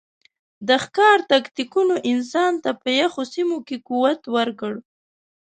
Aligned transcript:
د 0.67 0.69
ښکار 0.83 1.17
تکتیکونو 1.31 1.95
انسان 2.11 2.53
ته 2.63 2.71
په 2.81 2.89
یخو 3.01 3.23
سیمو 3.33 3.57
کې 3.67 3.77
قوت 3.87 4.21
ورکړ. 4.35 4.73